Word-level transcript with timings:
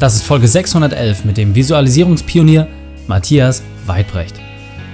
Das 0.00 0.14
ist 0.14 0.22
Folge 0.22 0.48
611 0.48 1.26
mit 1.26 1.36
dem 1.36 1.54
Visualisierungspionier 1.54 2.66
Matthias 3.06 3.62
Weidbrecht. 3.84 4.34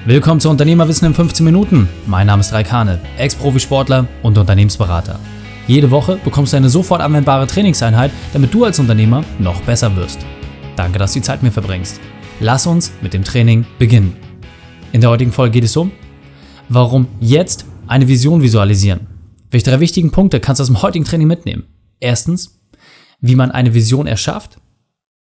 Willkommen 0.04 0.40
zu 0.40 0.50
Unternehmerwissen 0.50 1.06
in 1.06 1.14
15 1.14 1.46
Minuten. 1.46 1.88
Mein 2.06 2.26
Name 2.26 2.40
ist 2.40 2.52
Raikane, 2.52 3.00
Ex-Profisportler 3.16 4.08
und 4.24 4.36
Unternehmensberater. 4.36 5.20
Jede 5.68 5.92
Woche 5.92 6.18
bekommst 6.24 6.52
du 6.52 6.56
eine 6.56 6.68
sofort 6.68 7.00
anwendbare 7.00 7.46
Trainingseinheit, 7.46 8.10
damit 8.32 8.52
du 8.52 8.64
als 8.64 8.80
Unternehmer 8.80 9.22
noch 9.38 9.60
besser 9.60 9.94
wirst. 9.94 10.26
Danke, 10.74 10.98
dass 10.98 11.12
du 11.12 11.20
die 11.20 11.24
Zeit 11.24 11.40
mir 11.40 11.52
verbringst. 11.52 12.00
Lass 12.40 12.66
uns 12.66 12.90
mit 13.00 13.14
dem 13.14 13.22
Training 13.22 13.64
beginnen. 13.78 14.16
In 14.90 15.02
der 15.02 15.10
heutigen 15.10 15.30
Folge 15.30 15.52
geht 15.52 15.64
es 15.64 15.76
um, 15.76 15.92
warum 16.68 17.06
jetzt 17.20 17.64
eine 17.86 18.08
Vision 18.08 18.42
visualisieren. 18.42 19.06
Welche 19.52 19.70
drei 19.70 19.78
wichtigen 19.78 20.10
Punkte 20.10 20.40
kannst 20.40 20.58
du 20.58 20.62
aus 20.62 20.68
dem 20.68 20.82
heutigen 20.82 21.04
Training 21.04 21.28
mitnehmen? 21.28 21.62
Erstens, 22.00 22.58
wie 23.20 23.36
man 23.36 23.52
eine 23.52 23.72
Vision 23.72 24.08
erschafft. 24.08 24.58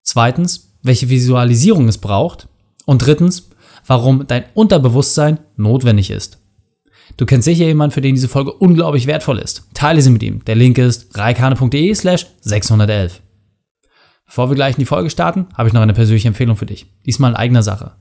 Zweitens, 0.06 0.72
welche 0.82 1.10
Visualisierung 1.10 1.88
es 1.88 1.98
braucht. 1.98 2.48
Und 2.86 3.04
drittens, 3.04 3.50
warum 3.86 4.26
dein 4.28 4.44
Unterbewusstsein 4.54 5.40
notwendig 5.56 6.10
ist. 6.10 6.38
Du 7.16 7.26
kennst 7.26 7.44
sicher 7.44 7.64
jemanden, 7.64 7.92
für 7.92 8.00
den 8.00 8.14
diese 8.14 8.28
Folge 8.28 8.52
unglaublich 8.52 9.06
wertvoll 9.06 9.38
ist. 9.38 9.68
Teile 9.74 10.00
sie 10.00 10.10
mit 10.10 10.22
ihm. 10.22 10.44
Der 10.44 10.54
Link 10.54 10.78
ist 10.78 11.18
reikane.de 11.18 11.92
slash 11.94 12.26
611. 12.40 13.20
Bevor 14.26 14.48
wir 14.48 14.54
gleich 14.54 14.76
in 14.76 14.80
die 14.80 14.86
Folge 14.86 15.10
starten, 15.10 15.46
habe 15.54 15.68
ich 15.68 15.72
noch 15.72 15.82
eine 15.82 15.92
persönliche 15.92 16.28
Empfehlung 16.28 16.56
für 16.56 16.66
dich. 16.66 16.86
Diesmal 17.04 17.32
in 17.32 17.36
eigener 17.36 17.62
Sache. 17.62 17.96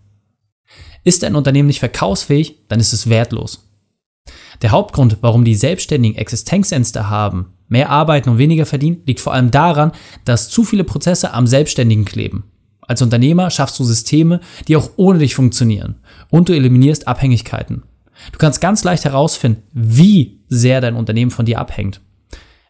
Ist 1.03 1.23
dein 1.23 1.36
Unternehmen 1.36 1.67
nicht 1.67 1.80
verkaufsfähig, 1.80 2.67
dann 2.67 2.80
ist 2.80 2.94
es 2.94 3.09
wertlos. 3.09 3.67
Der 4.62 4.72
Hauptgrund, 4.72 5.17
warum 5.22 5.44
die 5.44 5.56
Selbstständigen 5.56 6.17
Existenzängste 6.17 7.09
haben, 7.09 7.53
mehr 7.68 7.90
arbeiten 7.90 8.30
und 8.30 8.38
weniger 8.38 8.66
verdienen, 8.66 9.02
liegt 9.05 9.20
vor 9.20 9.34
allem 9.34 9.52
daran, 9.52 9.92
dass 10.23 10.50
zu 10.50 10.64
viele 10.64 10.84
Prozesse 10.84 11.34
am 11.34 11.48
Selbstständigen 11.48 12.06
kleben. 12.06 12.46
Als 12.82 13.02
Unternehmer 13.02 13.50
schaffst 13.50 13.80
du 13.80 13.84
Systeme, 13.84 14.40
die 14.67 14.76
auch 14.76 14.92
ohne 14.95 15.20
dich 15.20 15.36
funktionieren 15.36 15.95
und 16.30 16.50
du 16.50 16.54
eliminierst 16.54 17.08
Abhängigkeiten. 17.08 17.84
Du 18.31 18.38
kannst 18.38 18.62
ganz 18.62 18.84
leicht 18.84 19.06
herausfinden, 19.06 19.64
wie 19.73 20.44
sehr 20.48 20.81
dein 20.81 20.95
Unternehmen 20.95 21.31
von 21.31 21.45
dir 21.45 21.59
abhängt. 21.59 22.02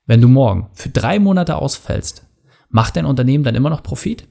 Wenn 0.05 0.21
du 0.21 0.27
morgen 0.27 0.69
für 0.73 0.89
drei 0.89 1.19
Monate 1.19 1.57
ausfällst, 1.57 2.25
macht 2.69 2.95
dein 2.95 3.05
Unternehmen 3.05 3.43
dann 3.43 3.55
immer 3.55 3.69
noch 3.69 3.83
Profit? 3.83 4.27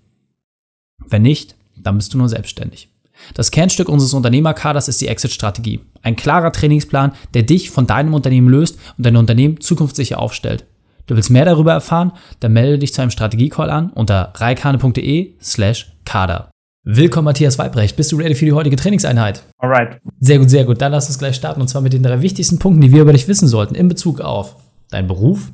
Wenn 0.99 1.23
nicht, 1.23 1.57
dann 1.77 1.97
bist 1.97 2.15
du 2.15 2.19
nur 2.19 2.29
selbstständig. 2.29 2.94
Das 3.33 3.51
Kernstück 3.51 3.89
unseres 3.89 4.13
Unternehmerkaders 4.13 4.89
ist 4.89 5.01
die 5.01 5.09
Exit-Strategie. 5.09 5.81
Ein 6.03 6.17
klarer 6.17 6.53
Trainingsplan, 6.53 7.13
der 7.33 7.45
dich 7.45 7.71
von 7.71 7.87
deinem 7.87 8.13
Unternehmen 8.13 8.49
löst 8.49 8.79
und 8.99 9.07
dein 9.07 9.17
Unternehmen 9.17 9.61
zukunftssicher 9.61 10.19
aufstellt. 10.19 10.67
Du 11.07 11.17
willst 11.17 11.31
mehr 11.31 11.45
darüber 11.45 11.73
erfahren? 11.73 12.13
Dann 12.41 12.53
melde 12.53 12.79
dich 12.79 12.95
zu 12.95 13.03
einem 13.03 13.11
Strategiecall 13.11 13.71
an 13.71 13.91
unter 13.91 14.33
reikane.de 14.37 15.35
slash 15.41 15.93
kader. 16.05 16.51
Willkommen, 16.87 17.25
Matthias 17.25 17.59
Weibrecht. 17.59 17.97
Bist 17.97 18.13
du 18.13 18.17
ready 18.17 18.35
für 18.35 18.45
die 18.45 18.53
heutige 18.53 18.77
Trainingseinheit? 18.77 19.43
Alright. 19.59 20.01
Sehr 20.21 20.39
gut, 20.39 20.51
sehr 20.51 20.65
gut. 20.65 20.83
Dann 20.83 20.93
lass 20.93 21.07
uns 21.07 21.19
gleich 21.19 21.37
starten 21.37 21.61
und 21.63 21.69
zwar 21.69 21.81
mit 21.81 21.95
den 21.95 22.03
drei 22.03 22.21
wichtigsten 22.21 22.59
Punkten, 22.59 22.83
die 22.83 22.93
wir 22.93 23.03
über 23.03 23.13
dich 23.13 23.27
wissen 23.27 23.49
sollten 23.49 23.75
in 23.75 23.89
Bezug 23.89 24.21
auf 24.21 24.57
deinen 24.91 25.09
Beruf, 25.09 25.51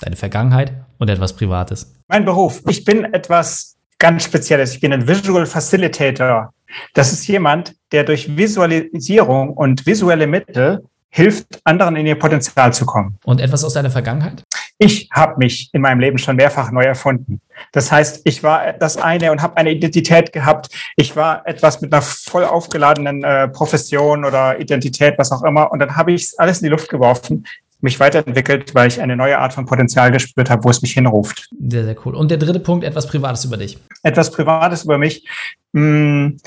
deine 0.00 0.16
Vergangenheit 0.16 0.72
und 0.98 1.08
etwas 1.08 1.34
Privates. 1.34 1.94
Mein 2.08 2.24
Beruf. 2.24 2.62
Ich 2.68 2.84
bin 2.84 3.04
etwas 3.04 3.76
ganz 3.98 4.24
Spezielles. 4.24 4.74
Ich 4.74 4.80
bin 4.80 4.92
ein 4.92 5.08
Visual 5.08 5.46
Facilitator. 5.46 6.50
Das 6.92 7.12
ist 7.12 7.26
jemand, 7.26 7.74
der 7.92 8.04
durch 8.04 8.36
Visualisierung 8.36 9.50
und 9.50 9.86
visuelle 9.86 10.26
Mittel 10.26 10.84
hilft, 11.10 11.60
anderen 11.64 11.96
in 11.96 12.06
ihr 12.06 12.18
Potenzial 12.18 12.72
zu 12.72 12.86
kommen. 12.86 13.18
Und 13.24 13.40
etwas 13.40 13.64
aus 13.64 13.74
deiner 13.74 13.90
Vergangenheit? 13.90 14.42
Ich 14.78 15.08
habe 15.12 15.38
mich 15.38 15.70
in 15.72 15.80
meinem 15.80 16.00
Leben 16.00 16.18
schon 16.18 16.34
mehrfach 16.34 16.72
neu 16.72 16.82
erfunden. 16.82 17.40
Das 17.70 17.92
heißt, 17.92 18.22
ich 18.24 18.42
war 18.42 18.72
das 18.72 18.96
eine 18.96 19.30
und 19.30 19.40
habe 19.40 19.56
eine 19.56 19.70
Identität 19.70 20.32
gehabt. 20.32 20.68
Ich 20.96 21.14
war 21.14 21.46
etwas 21.46 21.80
mit 21.80 21.92
einer 21.92 22.02
voll 22.02 22.44
aufgeladenen 22.44 23.22
äh, 23.22 23.46
Profession 23.46 24.24
oder 24.24 24.58
Identität, 24.58 25.14
was 25.16 25.30
auch 25.30 25.44
immer. 25.44 25.70
Und 25.70 25.78
dann 25.78 25.94
habe 25.94 26.12
ich 26.12 26.32
alles 26.38 26.60
in 26.60 26.64
die 26.64 26.70
Luft 26.70 26.88
geworfen, 26.88 27.46
mich 27.80 28.00
weiterentwickelt, 28.00 28.74
weil 28.74 28.88
ich 28.88 29.00
eine 29.00 29.14
neue 29.14 29.38
Art 29.38 29.52
von 29.52 29.66
Potenzial 29.66 30.10
gespürt 30.10 30.50
habe, 30.50 30.64
wo 30.64 30.70
es 30.70 30.82
mich 30.82 30.94
hinruft. 30.94 31.48
Sehr, 31.68 31.84
sehr 31.84 31.96
cool. 32.04 32.16
Und 32.16 32.32
der 32.32 32.38
dritte 32.38 32.58
Punkt, 32.58 32.84
etwas 32.84 33.06
Privates 33.06 33.44
über 33.44 33.56
dich. 33.56 33.78
Etwas 34.02 34.32
Privates 34.32 34.84
über 34.84 34.98
mich. 34.98 35.28
Hm, 35.72 36.38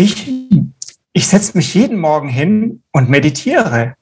ich, 0.00 0.26
ich 1.12 1.26
setze 1.26 1.56
mich 1.56 1.74
jeden 1.74 1.98
Morgen 1.98 2.28
hin 2.28 2.82
und 2.92 3.08
meditiere. 3.08 3.94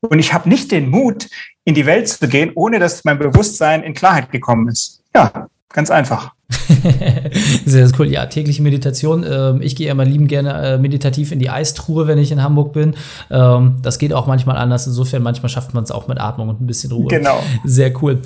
Und 0.00 0.18
ich 0.18 0.32
habe 0.32 0.48
nicht 0.48 0.70
den 0.70 0.88
Mut, 0.88 1.28
in 1.64 1.74
die 1.74 1.86
Welt 1.86 2.08
zu 2.08 2.26
gehen, 2.26 2.52
ohne 2.54 2.78
dass 2.78 3.04
mein 3.04 3.18
Bewusstsein 3.18 3.82
in 3.82 3.94
Klarheit 3.94 4.30
gekommen 4.30 4.68
ist. 4.68 5.02
Ja, 5.14 5.48
ganz 5.68 5.90
einfach. 5.90 6.32
sehr, 7.64 7.86
sehr 7.86 8.00
cool. 8.00 8.08
Ja, 8.10 8.26
tägliche 8.26 8.62
Meditation. 8.62 9.24
Ähm, 9.28 9.62
ich 9.62 9.76
gehe 9.76 9.90
immer 9.90 10.04
lieben 10.04 10.26
gerne 10.26 10.74
äh, 10.74 10.78
meditativ 10.78 11.32
in 11.32 11.38
die 11.38 11.50
Eistruhe, 11.50 12.06
wenn 12.06 12.18
ich 12.18 12.32
in 12.32 12.42
Hamburg 12.42 12.72
bin. 12.72 12.94
Ähm, 13.30 13.76
das 13.82 13.98
geht 13.98 14.12
auch 14.12 14.26
manchmal 14.26 14.56
anders. 14.56 14.86
Insofern, 14.86 15.22
manchmal 15.22 15.48
schafft 15.48 15.74
man 15.74 15.84
es 15.84 15.90
auch 15.90 16.08
mit 16.08 16.18
Atmung 16.18 16.48
und 16.48 16.60
ein 16.60 16.66
bisschen 16.66 16.92
Ruhe. 16.92 17.08
Genau. 17.08 17.42
Sehr 17.64 17.92
cool. 18.02 18.20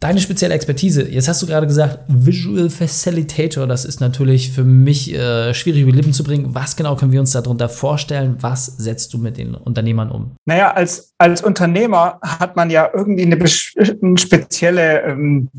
Deine 0.00 0.20
spezielle 0.20 0.54
Expertise, 0.54 1.08
jetzt 1.08 1.26
hast 1.26 1.42
du 1.42 1.46
gerade 1.48 1.66
gesagt, 1.66 1.98
Visual 2.06 2.70
Facilitator, 2.70 3.66
das 3.66 3.84
ist 3.84 4.00
natürlich 4.00 4.52
für 4.52 4.62
mich 4.62 5.12
äh, 5.12 5.52
schwierig 5.54 5.82
über 5.82 5.90
Lippen 5.90 6.12
zu 6.12 6.22
bringen. 6.22 6.54
Was 6.54 6.76
genau 6.76 6.94
können 6.94 7.10
wir 7.10 7.18
uns 7.18 7.32
darunter 7.32 7.68
vorstellen? 7.68 8.36
Was 8.38 8.66
setzt 8.66 9.12
du 9.12 9.18
mit 9.18 9.38
den 9.38 9.56
Unternehmern 9.56 10.12
um? 10.12 10.36
Naja, 10.46 10.70
als, 10.70 11.14
als 11.18 11.42
Unternehmer 11.42 12.20
hat 12.22 12.54
man 12.54 12.70
ja 12.70 12.88
irgendwie 12.94 13.22
eine, 13.22 13.34
eine 13.34 14.18
spezielle 14.18 15.02
ähm, 15.02 15.50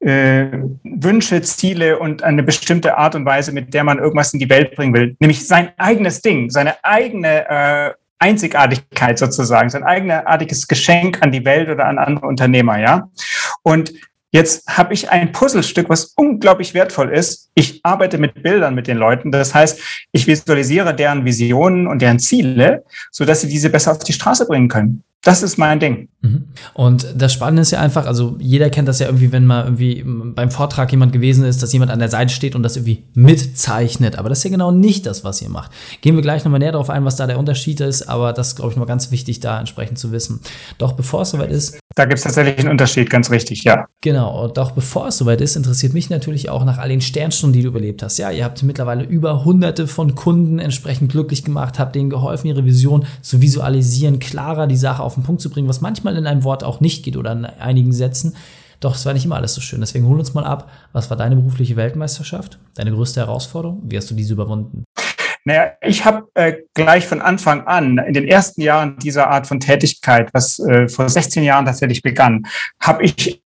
äh, 0.00 0.46
Wünsche, 0.84 1.42
Ziele 1.42 1.98
und 1.98 2.22
eine 2.22 2.42
bestimmte 2.42 2.96
Art 2.96 3.14
und 3.14 3.26
Weise, 3.26 3.52
mit 3.52 3.74
der 3.74 3.84
man 3.84 3.98
irgendwas 3.98 4.32
in 4.32 4.40
die 4.40 4.48
Welt 4.48 4.74
bringen 4.74 4.94
will. 4.94 5.16
Nämlich 5.20 5.46
sein 5.46 5.68
eigenes 5.76 6.22
Ding, 6.22 6.48
seine 6.48 6.82
eigene 6.82 7.46
äh, 7.46 7.92
Einzigartigkeit 8.22 9.18
sozusagen, 9.18 9.68
sein 9.68 9.84
eigenartiges 9.84 10.68
Geschenk 10.68 11.20
an 11.22 11.32
die 11.32 11.44
Welt 11.44 11.68
oder 11.68 11.86
an 11.86 11.98
andere 11.98 12.26
Unternehmer, 12.26 12.78
ja. 12.78 13.10
Und 13.62 13.92
Jetzt 14.34 14.66
habe 14.66 14.94
ich 14.94 15.10
ein 15.10 15.30
Puzzlestück, 15.30 15.90
was 15.90 16.14
unglaublich 16.16 16.72
wertvoll 16.72 17.10
ist. 17.10 17.50
Ich 17.54 17.80
arbeite 17.82 18.16
mit 18.16 18.42
Bildern 18.42 18.74
mit 18.74 18.86
den 18.86 18.96
Leuten. 18.96 19.30
Das 19.30 19.54
heißt, 19.54 20.06
ich 20.10 20.26
visualisiere 20.26 20.96
deren 20.96 21.26
Visionen 21.26 21.86
und 21.86 22.00
deren 22.00 22.18
Ziele, 22.18 22.82
so 23.10 23.26
dass 23.26 23.42
sie 23.42 23.48
diese 23.48 23.68
besser 23.68 23.92
auf 23.92 23.98
die 23.98 24.14
Straße 24.14 24.46
bringen 24.46 24.68
können. 24.68 25.04
Das 25.24 25.44
ist 25.44 25.56
mein 25.56 25.78
Ding. 25.78 26.08
Mhm. 26.22 26.44
Und 26.74 27.06
das 27.16 27.32
Spannende 27.32 27.62
ist 27.62 27.70
ja 27.70 27.80
einfach, 27.80 28.06
also 28.06 28.36
jeder 28.40 28.70
kennt 28.70 28.88
das 28.88 28.98
ja 28.98 29.06
irgendwie, 29.06 29.30
wenn 29.30 29.46
mal 29.46 29.64
irgendwie 29.64 30.04
beim 30.04 30.50
Vortrag 30.50 30.90
jemand 30.90 31.12
gewesen 31.12 31.44
ist, 31.44 31.62
dass 31.62 31.72
jemand 31.72 31.92
an 31.92 32.00
der 32.00 32.08
Seite 32.08 32.34
steht 32.34 32.56
und 32.56 32.64
das 32.64 32.76
irgendwie 32.76 33.04
mitzeichnet. 33.14 34.16
Aber 34.16 34.28
das 34.28 34.38
ist 34.38 34.44
ja 34.44 34.50
genau 34.50 34.72
nicht 34.72 35.06
das, 35.06 35.22
was 35.22 35.40
ihr 35.40 35.48
macht. 35.48 35.70
Gehen 36.00 36.16
wir 36.16 36.22
gleich 36.22 36.44
nochmal 36.44 36.58
näher 36.58 36.72
darauf 36.72 36.90
ein, 36.90 37.04
was 37.04 37.16
da 37.16 37.28
der 37.28 37.38
Unterschied 37.38 37.80
ist, 37.80 38.08
aber 38.08 38.32
das 38.32 38.48
ist, 38.48 38.56
glaube 38.56 38.72
ich, 38.72 38.76
mal 38.76 38.84
ganz 38.84 39.12
wichtig, 39.12 39.38
da 39.38 39.60
entsprechend 39.60 39.98
zu 39.98 40.10
wissen. 40.10 40.40
Doch 40.78 40.92
bevor 40.92 41.22
es 41.22 41.30
soweit 41.30 41.50
ist. 41.50 41.78
Da 41.94 42.04
gibt 42.06 42.18
es 42.18 42.24
tatsächlich 42.24 42.58
einen 42.58 42.70
Unterschied, 42.70 43.10
ganz 43.10 43.30
richtig, 43.30 43.64
ja. 43.64 43.86
Genau, 44.00 44.48
doch 44.48 44.70
bevor 44.70 45.08
es 45.08 45.18
soweit 45.18 45.40
ist, 45.40 45.56
interessiert 45.56 45.92
mich 45.92 46.08
natürlich 46.08 46.48
auch 46.48 46.64
nach 46.64 46.78
all 46.78 46.88
den 46.88 47.02
Sternstunden, 47.02 47.52
die 47.52 47.62
du 47.62 47.68
überlebt 47.68 48.02
hast. 48.02 48.18
Ja, 48.18 48.30
ihr 48.30 48.44
habt 48.44 48.62
mittlerweile 48.62 49.04
über 49.04 49.44
hunderte 49.44 49.86
von 49.86 50.14
Kunden 50.14 50.58
entsprechend 50.58 51.12
glücklich 51.12 51.44
gemacht, 51.44 51.78
habt 51.78 51.94
denen 51.94 52.08
geholfen, 52.08 52.46
ihre 52.46 52.64
Vision 52.64 53.04
zu 53.20 53.42
visualisieren, 53.42 54.20
klarer 54.20 54.66
die 54.66 54.76
Sache 54.76 55.02
auf 55.02 55.11
auf 55.12 55.14
den 55.16 55.24
Punkt 55.24 55.42
zu 55.42 55.50
bringen, 55.50 55.68
was 55.68 55.80
manchmal 55.80 56.16
in 56.16 56.26
einem 56.26 56.44
Wort 56.44 56.64
auch 56.64 56.80
nicht 56.80 57.04
geht 57.04 57.16
oder 57.16 57.32
in 57.32 57.44
einigen 57.44 57.92
Sätzen. 57.92 58.34
Doch 58.80 58.96
es 58.96 59.06
war 59.06 59.12
nicht 59.12 59.24
immer 59.24 59.36
alles 59.36 59.54
so 59.54 59.60
schön. 59.60 59.80
Deswegen 59.80 60.06
hol 60.06 60.18
uns 60.18 60.34
mal 60.34 60.44
ab. 60.44 60.70
Was 60.92 61.08
war 61.10 61.16
deine 61.16 61.36
berufliche 61.36 61.76
Weltmeisterschaft? 61.76 62.58
Deine 62.74 62.92
größte 62.92 63.20
Herausforderung? 63.20 63.82
Wie 63.84 63.96
hast 63.96 64.10
du 64.10 64.14
diese 64.14 64.32
überwunden? 64.32 64.84
Naja, 65.44 65.72
ich 65.80 66.04
habe 66.04 66.28
äh, 66.34 66.54
gleich 66.74 67.06
von 67.06 67.20
Anfang 67.20 67.66
an, 67.66 67.98
in 67.98 68.14
den 68.14 68.26
ersten 68.26 68.60
Jahren 68.60 68.98
dieser 68.98 69.28
Art 69.28 69.46
von 69.46 69.60
Tätigkeit, 69.60 70.30
was 70.32 70.58
äh, 70.60 70.88
vor 70.88 71.08
16 71.08 71.42
Jahren 71.42 71.66
tatsächlich 71.66 72.02
begann, 72.02 72.46
habe 72.80 73.04
ich 73.04 73.42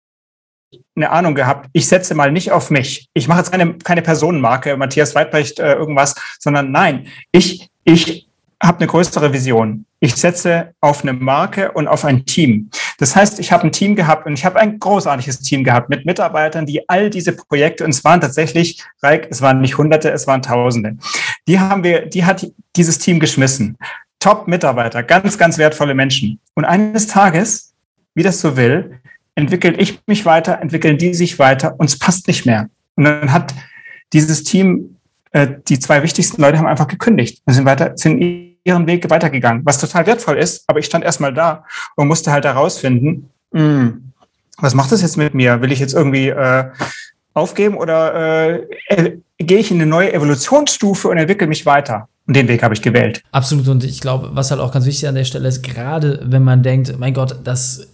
eine 0.96 1.10
Ahnung 1.10 1.36
gehabt, 1.36 1.70
ich 1.74 1.88
setze 1.88 2.16
mal 2.16 2.32
nicht 2.32 2.52
auf 2.52 2.70
mich. 2.70 3.10
Ich 3.14 3.28
mache 3.28 3.40
jetzt 3.40 3.52
keine, 3.52 3.78
keine 3.78 4.02
Personenmarke, 4.02 4.76
Matthias 4.78 5.16
Weidbrecht, 5.16 5.60
äh, 5.60 5.74
irgendwas, 5.74 6.16
sondern 6.40 6.72
nein, 6.72 7.08
ich, 7.32 7.70
ich 7.84 8.28
habe 8.64 8.80
eine 8.80 8.88
größere 8.88 9.34
Vision. 9.34 9.86
Ich 10.00 10.16
setze 10.16 10.74
auf 10.80 11.04
eine 11.04 11.14
Marke 11.14 11.72
und 11.74 11.88
auf 11.88 12.06
ein 12.06 12.26
Team. 12.26 12.70
Das 12.98 13.16
heißt, 13.16 13.40
ich 13.40 13.52
habe 13.52 13.66
ein 13.66 13.72
Team 13.72 13.96
gehabt 13.96 14.26
und 14.26 14.34
ich 14.34 14.46
habe 14.46 14.60
ein 14.60 14.80
großartiges 14.80 15.42
Team 15.42 15.64
gehabt 15.64 15.90
mit 15.90 16.06
Mitarbeitern, 16.06 16.66
die 16.66 16.88
all 16.90 17.10
diese 17.10 17.34
Projekte, 17.34 17.84
und 17.84 17.90
es 17.90 18.04
waren 18.04 18.22
tatsächlich, 18.22 18.82
Reik, 19.02 19.28
es 19.30 19.42
waren 19.42 19.62
nicht 19.62 19.78
Hunderte, 19.78 20.12
es 20.12 20.28
waren 20.28 20.42
Tausende. 20.42 20.98
Die 21.48 21.60
haben 21.60 21.84
wir, 21.84 22.06
die 22.06 22.24
hat 22.24 22.50
dieses 22.76 23.00
Team 23.00 23.20
geschmissen. 23.20 23.78
Top-Mitarbeiter, 24.20 25.04
ganz, 25.04 25.38
ganz 25.38 25.58
wertvolle 25.58 25.94
Menschen. 25.94 26.40
Und 26.54 26.64
eines 26.64 27.08
Tages, 27.08 27.74
wie 28.16 28.24
das 28.24 28.40
so 28.40 28.56
will, 28.56 29.00
entwickle 29.36 29.74
ich 29.74 30.00
mich 30.08 30.26
weiter, 30.26 30.62
entwickeln 30.62 30.98
die 30.98 31.14
sich 31.14 31.40
weiter 31.40 31.76
und 31.78 31.88
es 31.88 32.00
passt 32.00 32.28
nicht 32.28 32.46
mehr. 32.46 32.70
Und 32.96 33.04
dann 33.06 33.34
hat 33.34 33.54
dieses 34.14 34.44
Team, 34.44 34.98
äh, 35.32 35.48
die 35.68 35.80
zwei 35.80 36.04
wichtigsten 36.04 36.42
Leute 36.42 36.60
haben 36.60 36.68
einfach 36.68 36.88
gekündigt 36.88 37.42
und 37.46 37.54
sind 37.54 37.66
weiter, 37.66 37.98
sind 37.98 38.22
ihren 38.64 38.88
Weg 38.88 39.10
weitergegangen, 39.10 39.66
was 39.66 39.78
total 39.78 40.06
wertvoll 40.08 40.38
ist, 40.38 40.64
aber 40.68 40.80
ich 40.80 40.86
stand 40.86 41.04
erstmal 41.04 41.34
da 41.34 41.66
und 41.96 42.08
musste 42.08 42.32
halt 42.32 42.46
herausfinden, 42.46 43.30
hm, 43.54 44.14
was 44.58 44.74
macht 44.74 44.92
das 44.92 45.02
jetzt 45.02 45.18
mit 45.18 45.34
mir? 45.34 45.62
Will 45.62 45.72
ich 45.72 45.80
jetzt 45.80 45.94
irgendwie 45.94 46.30
äh, 46.30 46.66
aufgeben 47.34 47.76
oder 47.76 48.60
äh, 48.90 49.18
gehe 49.38 49.58
ich 49.58 49.72
in 49.72 49.78
eine 49.78 49.86
neue 49.86 50.14
Evolutionsstufe 50.14 51.08
und 51.08 51.18
entwickle 51.18 51.48
mich 51.48 51.66
weiter? 51.66 52.08
Und 52.26 52.36
den 52.36 52.48
Weg 52.48 52.64
habe 52.64 52.74
ich 52.74 52.82
gewählt. 52.82 53.22
Absolut. 53.32 53.68
Und 53.68 53.84
ich 53.84 54.00
glaube, 54.00 54.30
was 54.34 54.50
halt 54.50 54.62
auch 54.62 54.72
ganz 54.72 54.86
wichtig 54.86 55.10
an 55.10 55.16
der 55.16 55.26
Stelle 55.26 55.48
ist, 55.48 55.62
gerade 55.62 56.22
wenn 56.24 56.44
man 56.44 56.64
denkt, 56.64 56.98
mein 56.98 57.14
Gott, 57.14 57.36
das 57.44 57.88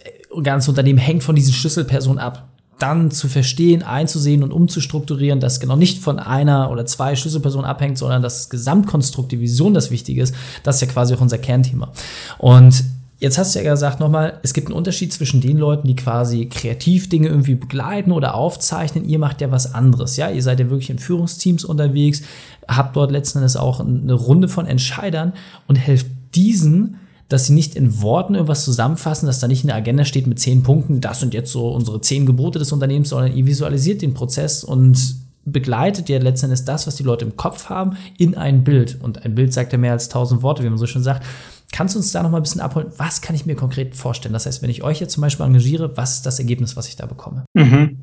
ganze 0.44 0.70
Unternehmen 0.70 1.00
hängt 1.00 1.24
von 1.24 1.34
diesen 1.34 1.52
Schlüsselpersonen 1.52 2.20
ab 2.20 2.49
dann 2.80 3.10
zu 3.10 3.28
verstehen, 3.28 3.82
einzusehen 3.82 4.42
und 4.42 4.52
umzustrukturieren, 4.52 5.40
dass 5.40 5.60
genau 5.60 5.76
nicht 5.76 6.02
von 6.02 6.18
einer 6.18 6.70
oder 6.70 6.86
zwei 6.86 7.14
Schlüsselpersonen 7.14 7.66
abhängt, 7.66 7.98
sondern 7.98 8.22
das 8.22 8.50
Gesamtkonstrukt, 8.50 9.30
die 9.32 9.40
Vision 9.40 9.74
das 9.74 9.90
Wichtige 9.90 10.22
ist, 10.22 10.34
das 10.62 10.76
ist 10.76 10.80
ja 10.82 10.86
quasi 10.88 11.14
auch 11.14 11.20
unser 11.20 11.38
Kernthema. 11.38 11.92
Und 12.38 12.84
Jetzt 13.20 13.36
hast 13.36 13.54
du 13.54 13.58
ja 13.58 13.70
gesagt 13.70 14.00
nochmal, 14.00 14.38
es 14.42 14.54
gibt 14.54 14.68
einen 14.68 14.78
Unterschied 14.78 15.12
zwischen 15.12 15.42
den 15.42 15.58
Leuten, 15.58 15.86
die 15.86 15.94
quasi 15.94 16.46
kreativ 16.46 17.10
Dinge 17.10 17.28
irgendwie 17.28 17.54
begleiten 17.54 18.12
oder 18.12 18.34
aufzeichnen. 18.34 19.04
Ihr 19.04 19.18
macht 19.18 19.42
ja 19.42 19.50
was 19.50 19.74
anderes, 19.74 20.16
ja. 20.16 20.30
Ihr 20.30 20.42
seid 20.42 20.58
ja 20.58 20.70
wirklich 20.70 20.88
in 20.88 20.98
Führungsteams 20.98 21.66
unterwegs, 21.66 22.22
habt 22.66 22.96
dort 22.96 23.10
letzten 23.10 23.38
Endes 23.38 23.56
auch 23.56 23.80
eine 23.80 24.14
Runde 24.14 24.48
von 24.48 24.66
Entscheidern 24.66 25.34
und 25.68 25.76
helft 25.76 26.06
diesen, 26.34 26.96
dass 27.30 27.46
sie 27.46 27.54
nicht 27.54 27.76
in 27.76 28.02
Worten 28.02 28.34
irgendwas 28.34 28.64
zusammenfassen, 28.64 29.26
dass 29.26 29.38
da 29.38 29.48
nicht 29.48 29.62
in 29.62 29.68
der 29.68 29.76
Agenda 29.76 30.04
steht 30.04 30.26
mit 30.26 30.40
zehn 30.40 30.62
Punkten, 30.62 31.00
das 31.00 31.20
sind 31.20 31.32
jetzt 31.32 31.52
so 31.52 31.70
unsere 31.70 32.00
zehn 32.00 32.26
Gebote 32.26 32.58
des 32.58 32.72
Unternehmens, 32.72 33.08
sondern 33.08 33.34
ihr 33.34 33.46
visualisiert 33.46 34.02
den 34.02 34.14
Prozess 34.14 34.64
und 34.64 35.16
begleitet 35.44 36.08
ja 36.08 36.18
letzten 36.18 36.46
Endes 36.46 36.64
das, 36.64 36.86
was 36.86 36.96
die 36.96 37.04
Leute 37.04 37.24
im 37.24 37.36
Kopf 37.36 37.68
haben, 37.68 37.96
in 38.18 38.36
ein 38.36 38.64
Bild. 38.64 38.98
Und 39.00 39.24
ein 39.24 39.34
Bild 39.36 39.52
sagt 39.52 39.72
ja 39.72 39.78
mehr 39.78 39.92
als 39.92 40.08
tausend 40.08 40.42
Worte, 40.42 40.64
wie 40.64 40.68
man 40.68 40.76
so 40.76 40.86
schön 40.86 41.04
sagt. 41.04 41.24
Kannst 41.72 41.94
du 41.94 42.00
uns 42.00 42.10
da 42.10 42.22
noch 42.22 42.30
mal 42.30 42.38
ein 42.38 42.42
bisschen 42.42 42.60
abholen? 42.60 42.88
Was 42.96 43.20
kann 43.20 43.36
ich 43.36 43.46
mir 43.46 43.54
konkret 43.54 43.94
vorstellen? 43.94 44.32
Das 44.32 44.46
heißt, 44.46 44.60
wenn 44.60 44.70
ich 44.70 44.82
euch 44.82 45.00
jetzt 45.00 45.12
zum 45.12 45.20
Beispiel 45.20 45.46
engagiere, 45.46 45.96
was 45.96 46.16
ist 46.16 46.26
das 46.26 46.40
Ergebnis, 46.40 46.76
was 46.76 46.88
ich 46.88 46.96
da 46.96 47.06
bekomme? 47.06 47.44
Mhm. 47.54 48.02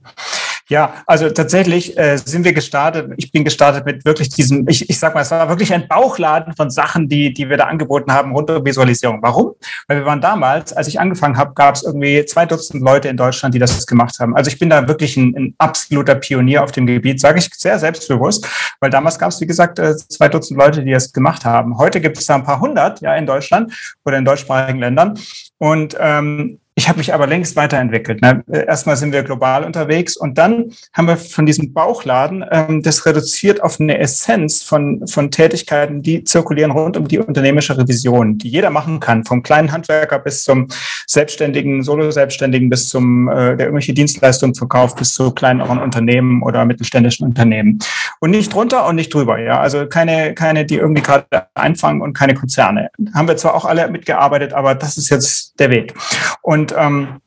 Ja, 0.69 0.95
also 1.05 1.29
tatsächlich 1.29 1.97
äh, 1.97 2.17
sind 2.17 2.43
wir 2.43 2.51
gestartet. 2.51 3.13
Ich 3.15 3.31
bin 3.31 3.45
gestartet 3.45 3.85
mit 3.85 4.03
wirklich 4.03 4.27
diesem, 4.29 4.67
ich, 4.67 4.89
ich 4.89 4.99
sag 4.99 5.15
mal, 5.15 5.21
es 5.21 5.31
war 5.31 5.47
wirklich 5.47 5.73
ein 5.73 5.87
Bauchladen 5.87 6.53
von 6.55 6.69
Sachen, 6.69 7.07
die, 7.07 7.33
die 7.33 7.49
wir 7.49 7.55
da 7.55 7.65
angeboten 7.65 8.11
haben 8.11 8.33
rund 8.33 8.49
um 8.49 8.65
Visualisierung. 8.65 9.19
Warum? 9.21 9.53
Weil 9.87 9.99
wir 9.99 10.05
waren 10.05 10.19
damals, 10.19 10.73
als 10.73 10.89
ich 10.89 10.99
angefangen 10.99 11.37
habe, 11.37 11.53
gab 11.53 11.75
es 11.75 11.83
irgendwie 11.83 12.25
zwei 12.25 12.45
Dutzend 12.45 12.83
Leute 12.83 13.07
in 13.07 13.15
Deutschland, 13.15 13.55
die 13.55 13.59
das 13.59 13.87
gemacht 13.87 14.19
haben. 14.19 14.35
Also 14.35 14.49
ich 14.49 14.59
bin 14.59 14.69
da 14.69 14.85
wirklich 14.89 15.15
ein, 15.15 15.33
ein 15.37 15.55
absoluter 15.57 16.15
Pionier 16.15 16.63
auf 16.63 16.73
dem 16.73 16.85
Gebiet, 16.85 17.21
sage 17.21 17.39
ich 17.39 17.49
sehr 17.55 17.79
selbstbewusst, 17.79 18.45
weil 18.81 18.89
damals 18.89 19.17
gab 19.17 19.29
es, 19.29 19.39
wie 19.39 19.47
gesagt, 19.47 19.79
äh, 19.79 19.95
zwei 19.95 20.27
Dutzend 20.27 20.59
Leute, 20.59 20.83
die 20.83 20.91
das 20.91 21.13
gemacht 21.13 21.45
haben. 21.45 21.77
Heute 21.77 22.01
gibt 22.01 22.17
es 22.17 22.25
da 22.25 22.35
ein 22.35 22.43
paar 22.43 22.59
hundert, 22.59 22.99
ja, 22.99 23.15
in 23.15 23.25
Deutschland 23.25 23.71
oder 24.03 24.17
in 24.17 24.25
deutschsprachigen 24.25 24.79
Ländern. 24.79 25.17
Und 25.59 25.95
ähm, 25.97 26.59
ich 26.77 26.87
habe 26.87 26.99
mich 26.99 27.11
aber 27.11 27.25
längst 27.25 27.55
weiterentwickelt. 27.55 28.21
Ne? 28.21 28.43
Erstmal 28.47 28.97
sind 28.97 29.11
wir 29.11 29.23
global 29.23 29.63
unterwegs 29.63 30.15
und 30.15 30.37
dann 30.37 30.71
haben 30.93 31.07
wir 31.07 31.17
von 31.17 31.47
diesem 31.47 31.73
Bauchladen 31.73 32.45
ähm, 32.51 32.83
das 32.83 33.03
reduziert 33.07 33.63
auf 33.63 33.79
eine 33.79 33.97
Essenz 33.97 34.61
von, 34.61 35.07
von 35.07 35.31
Tätigkeiten, 35.31 36.03
die 36.03 36.23
zirkulieren 36.23 36.69
rund 36.69 36.95
um 36.95 37.07
die 37.07 37.17
unternehmerische 37.17 37.75
Revision, 37.79 38.37
die 38.37 38.49
jeder 38.49 38.69
machen 38.69 38.99
kann, 38.99 39.25
vom 39.25 39.41
kleinen 39.41 39.71
Handwerker 39.71 40.19
bis 40.19 40.43
zum 40.43 40.67
selbstständigen, 41.07 41.81
Solo-Selbstständigen 41.81 42.69
bis 42.69 42.89
zum, 42.89 43.27
äh, 43.27 43.57
der 43.57 43.65
irgendwelche 43.67 43.95
Dienstleistungen 43.95 44.53
verkauft, 44.53 44.97
bis 44.97 45.15
zu 45.15 45.31
kleineren 45.31 45.79
Unternehmen 45.79 46.43
oder 46.43 46.63
mittelständischen 46.63 47.25
Unternehmen. 47.25 47.79
Und 48.19 48.29
nicht 48.29 48.53
drunter 48.53 48.85
und 48.85 48.97
nicht 48.97 49.11
drüber, 49.11 49.39
ja. 49.39 49.59
Also 49.59 49.87
keine, 49.87 50.35
keine, 50.35 50.63
die 50.63 50.75
irgendwie 50.75 51.01
gerade 51.01 51.25
einfangen 51.55 52.03
und 52.03 52.13
keine 52.13 52.35
Konzerne. 52.35 52.91
Haben 53.15 53.27
wir 53.27 53.37
zwar 53.37 53.55
auch 53.55 53.65
alle 53.65 53.89
mitgearbeitet, 53.89 54.53
aber 54.53 54.75
das 54.75 54.97
ist 54.97 55.09
jetzt 55.09 55.59
der 55.59 55.71
Weg. 55.71 55.95
Und 56.43 56.66
und 56.71 56.77
ähm, 56.77 57.21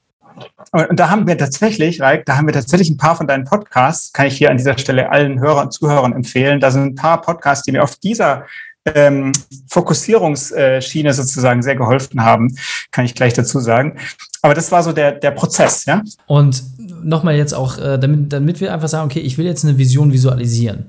und 0.72 0.98
da 0.98 1.10
haben 1.10 1.26
wir 1.26 1.36
tatsächlich, 1.36 2.00
Raik, 2.00 2.24
da 2.24 2.36
haben 2.36 2.46
wir 2.46 2.54
tatsächlich 2.54 2.88
ein 2.88 2.96
paar 2.96 3.16
von 3.16 3.26
deinen 3.26 3.44
Podcasts, 3.44 4.12
kann 4.12 4.26
ich 4.26 4.38
hier 4.38 4.50
an 4.50 4.56
dieser 4.56 4.78
Stelle 4.78 5.10
allen 5.10 5.40
Hörern 5.40 5.66
und 5.66 5.72
Zuhörern 5.72 6.12
empfehlen. 6.12 6.60
Da 6.60 6.70
sind 6.70 6.82
ein 6.82 6.94
paar 6.94 7.20
Podcasts, 7.20 7.64
die 7.64 7.72
mir 7.72 7.82
auf 7.82 7.96
dieser 7.96 8.46
ähm, 8.86 9.32
Fokussierungsschiene 9.68 11.12
sozusagen 11.12 11.62
sehr 11.62 11.76
geholfen 11.76 12.24
haben, 12.24 12.56
kann 12.90 13.04
ich 13.04 13.14
gleich 13.14 13.34
dazu 13.34 13.60
sagen. 13.60 13.98
Aber 14.42 14.54
das 14.54 14.72
war 14.72 14.82
so 14.82 14.92
der, 14.92 15.12
der 15.12 15.32
Prozess, 15.32 15.84
ja. 15.84 16.02
Und 16.26 16.62
nochmal 17.02 17.36
jetzt 17.36 17.52
auch, 17.52 17.76
äh, 17.78 17.98
damit, 17.98 18.32
damit 18.32 18.60
wir 18.60 18.72
einfach 18.72 18.88
sagen, 18.88 19.04
okay, 19.04 19.20
ich 19.20 19.36
will 19.36 19.46
jetzt 19.46 19.64
eine 19.64 19.76
Vision 19.76 20.12
visualisieren 20.12 20.86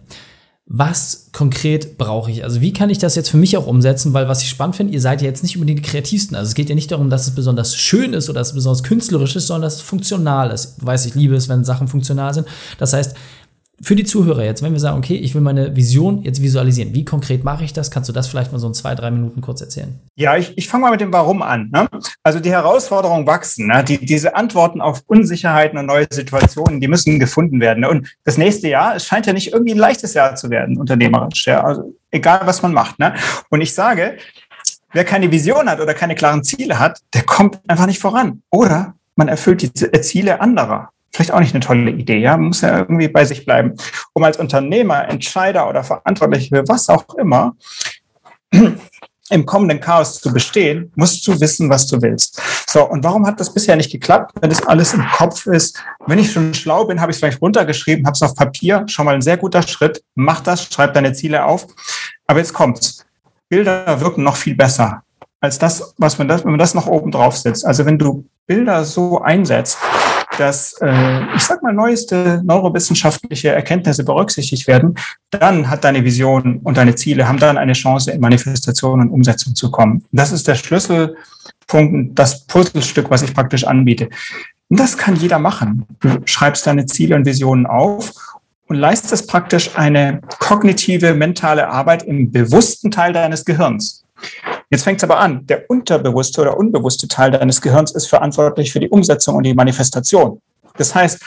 was 0.74 1.28
konkret 1.34 1.98
brauche 1.98 2.32
ich? 2.32 2.46
Also 2.46 2.62
wie 2.62 2.72
kann 2.72 2.90
ich 2.90 2.98
das 2.98 3.16
jetzt 3.16 3.30
für 3.30 3.36
mich 3.36 3.58
auch 3.58 3.68
umsetzen? 3.68 4.14
Weil 4.14 4.30
was 4.30 4.42
ich 4.42 4.48
spannend 4.48 4.78
finde, 4.78 4.94
ihr 4.94 5.02
seid 5.02 5.22
ja 5.22 5.28
jetzt 5.28 5.44
nicht 5.44 5.58
unbedingt 5.58 5.80
die 5.80 5.90
kreativsten. 5.90 6.34
Also 6.38 6.48
es 6.48 6.56
geht 6.56 6.70
ja 6.70 6.76
nicht 6.76 6.90
darum, 6.92 7.10
dass 7.10 7.28
es 7.28 7.36
besonders 7.36 7.76
schön 7.76 8.14
ist 8.14 8.30
oder 8.30 8.40
dass 8.40 8.50
es 8.50 8.54
besonders 8.54 8.82
künstlerisch 8.82 9.36
ist, 9.36 9.48
sondern 9.48 9.64
dass 9.64 9.76
es 9.76 9.82
funktional 9.82 10.50
ist. 10.50 10.78
Du 10.80 10.86
weißt, 10.86 11.06
ich 11.08 11.14
liebe 11.14 11.36
es, 11.36 11.50
wenn 11.50 11.66
Sachen 11.66 11.90
funktional 11.90 12.34
sind. 12.34 12.48
Das 12.78 12.94
heißt, 12.94 13.18
für 13.84 13.96
die 13.96 14.04
Zuhörer 14.04 14.44
jetzt, 14.44 14.62
wenn 14.62 14.74
wir 14.74 14.80
sagen, 14.80 14.98
okay, 14.98 15.16
ich 15.16 15.34
will 15.34 15.42
meine 15.42 15.76
Vision 15.76 16.22
jetzt 16.24 16.42
visualisieren, 16.42 16.94
wie 16.94 17.04
konkret 17.04 17.44
mache 17.44 17.64
ich 17.64 17.74
das? 17.74 17.90
Kannst 17.90 18.10
du 18.10 18.14
das 18.14 18.28
vielleicht 18.28 18.52
mal 18.52 18.60
so 18.60 18.68
in 18.68 18.74
zwei, 18.74 18.96
drei 18.96 19.10
Minuten 19.12 19.42
kurz 19.42 19.62
erzählen? 19.62 20.00
Ja, 20.16 20.38
ich, 20.38 20.58
ich 20.58 20.68
fange 20.68 20.84
mal 20.84 20.92
mit 20.92 21.02
dem 21.02 21.12
Warum 21.12 21.42
an. 21.42 21.70
Ne? 21.72 21.88
Also 22.24 22.40
die 22.40 22.52
Herausforderungen 22.52 23.26
wachsen. 23.26 23.68
Ne? 23.68 23.84
Die, 23.84 24.06
diese 24.06 24.36
Antworten 24.36 24.82
auf 24.82 25.02
Unsicherheiten 25.08 25.80
und 25.80 25.88
neue 25.88 26.08
Situationen, 26.12 26.80
die 26.80 26.88
müssen 26.88 27.20
gefunden 27.20 27.60
werden. 27.60 27.82
Ne? 27.82 27.90
Und 27.90 28.08
das 28.24 28.38
nächste 28.38 28.68
Jahr, 28.68 28.96
es 28.96 29.06
scheint 29.06 29.26
ja 29.26 29.34
nicht 29.34 29.52
irgendwie 29.52 29.74
ein 29.74 29.80
leichtes 29.80 30.14
Jahr 30.14 30.36
zu 30.36 30.50
werden, 30.50 30.78
unternehmerisch. 30.78 31.48
Ja? 31.48 31.64
Also 31.64 31.96
egal, 32.12 32.42
was 32.46 32.62
man 32.62 32.74
macht. 32.74 33.00
Ne? 33.00 33.16
Und 33.50 33.62
ich 33.62 33.74
sage, 33.74 34.18
wer 34.94 35.06
keine 35.06 35.32
Vision 35.32 35.70
hat 35.70 35.80
oder 35.80 35.94
keine 35.94 36.16
klaren 36.16 36.44
Ziele 36.44 36.78
hat, 36.78 37.00
der 37.14 37.24
kommt 37.24 37.60
einfach 37.68 37.88
nicht 37.88 38.00
voran. 38.00 38.44
Oder 38.52 38.94
man 39.16 39.28
erfüllt 39.28 39.62
die 39.62 39.74
Ziele 39.74 40.40
anderer 40.40 40.90
vielleicht 41.14 41.32
auch 41.32 41.40
nicht 41.40 41.54
eine 41.54 41.64
tolle 41.64 41.92
Idee. 41.92 42.20
Ja, 42.20 42.38
muss 42.38 42.62
ja 42.62 42.80
irgendwie 42.80 43.08
bei 43.08 43.26
sich 43.26 43.46
bleiben. 43.46 43.76
Um 44.14 44.24
als 44.24 44.38
Unternehmer, 44.38 45.08
Entscheider 45.08 45.70
oder 45.70 45.84
Verantwortlich 45.84 46.50
für 46.50 46.68
was 46.68 46.90
auch 46.90 47.06
immer 47.16 47.56
im 49.32 49.46
kommenden 49.46 49.80
Chaos 49.80 50.20
zu 50.20 50.32
bestehen, 50.34 50.92
musst 50.96 51.26
du 51.26 51.40
wissen, 51.40 51.70
was 51.70 51.88
du 51.88 52.02
willst. 52.02 52.42
So, 52.68 52.88
und 52.90 53.04
warum 53.04 53.26
hat 53.26 53.40
das 53.40 53.54
bisher 53.54 53.78
nicht 53.78 53.92
geklappt, 53.92 54.34
wenn 54.42 54.50
das 54.50 54.66
alles 54.68 54.94
im 54.94 55.06
Kopf 55.18 55.46
ist? 55.46 55.82
Wenn 56.06 56.20
ich 56.20 56.32
schon 56.32 56.54
schlau 56.54 56.86
bin, 56.86 57.00
habe 57.00 57.12
ich 57.12 57.16
es 57.16 57.20
vielleicht 57.20 57.42
runtergeschrieben, 57.42 58.06
habe 58.06 58.14
es 58.14 58.22
auf 58.22 58.36
Papier, 58.36 58.84
schon 58.88 59.06
mal 59.06 59.16
ein 59.16 59.22
sehr 59.22 59.38
guter 59.38 59.62
Schritt. 59.62 60.04
Mach 60.16 60.42
das, 60.42 60.66
schreib 60.66 60.94
deine 60.94 61.14
Ziele 61.14 61.46
auf. 61.46 61.66
Aber 62.28 62.40
jetzt 62.40 62.54
kommt's. 62.54 63.06
Bilder 63.48 64.00
wirken 64.02 64.24
noch 64.24 64.36
viel 64.36 64.56
besser 64.56 65.04
als 65.42 65.58
das, 65.58 65.94
was 65.98 66.18
man 66.20 66.28
das, 66.28 66.44
wenn 66.44 66.52
man 66.52 66.60
das 66.60 66.76
noch 66.76 66.88
oben 66.88 67.12
drauf 67.12 67.36
setzt. 67.36 67.66
Also 67.66 67.86
wenn 67.86 67.98
du 67.98 68.26
Bilder 68.46 68.86
so 68.86 69.22
einsetzt, 69.22 69.78
dass, 70.38 70.74
äh, 70.82 71.36
ich 71.36 71.44
sag 71.44 71.62
mal, 71.62 71.74
neueste 71.74 72.42
neurowissenschaftliche 72.44 73.50
Erkenntnisse 73.50 74.04
berücksichtigt 74.04 74.68
werden, 74.68 74.96
dann 75.30 75.70
hat 75.70 75.84
deine 75.84 76.04
Vision 76.04 76.60
und 76.64 76.78
deine 76.78 76.96
Ziele 76.96 77.28
haben 77.28 77.40
dann 77.40 77.58
eine 77.58 77.74
Chance, 77.74 78.12
in 78.12 78.22
Manifestation 78.22 79.02
und 79.02 79.10
Umsetzung 79.10 79.56
zu 79.56 79.72
kommen. 79.72 80.06
Das 80.12 80.32
ist 80.32 80.48
der 80.48 80.56
Schlüsselpunkt, 80.56 82.18
das 82.18 82.46
Puzzlestück, 82.46 83.10
was 83.10 83.22
ich 83.22 83.34
praktisch 83.34 83.66
anbiete. 83.66 84.10
Und 84.70 84.80
das 84.80 84.98
kann 84.98 85.16
jeder 85.16 85.38
machen. 85.38 85.86
Du 86.00 86.22
schreibst 86.26 86.66
deine 86.66 86.86
Ziele 86.86 87.16
und 87.16 87.26
Visionen 87.26 87.66
auf 87.66 88.14
und 88.68 88.78
leistest 88.78 89.28
praktisch 89.28 89.72
eine 89.76 90.22
kognitive, 90.40 91.14
mentale 91.14 91.68
Arbeit 91.68 92.04
im 92.04 92.32
bewussten 92.32 92.90
Teil 92.90 93.12
deines 93.12 93.44
Gehirns. 93.44 94.06
Jetzt 94.72 94.84
fängt 94.84 95.00
es 95.00 95.04
aber 95.04 95.20
an. 95.20 95.46
Der 95.48 95.70
unterbewusste 95.70 96.42
oder 96.42 96.58
unbewusste 96.58 97.08
Teil 97.08 97.32
deines 97.32 97.62
Gehirns 97.62 97.92
ist 97.92 98.08
verantwortlich 98.08 98.72
für 98.72 98.80
die 98.80 98.90
Umsetzung 98.90 99.36
und 99.36 99.44
die 99.44 99.54
Manifestation. 99.54 100.42
Das 100.78 100.96
heißt, 100.96 101.22